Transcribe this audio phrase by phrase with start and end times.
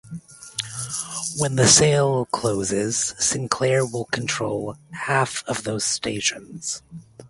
[1.37, 6.81] When the sale closes, Sinclair will control half of those stations.